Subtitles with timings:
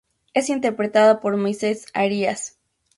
[0.33, 2.57] Es interpretado por Moises Arias.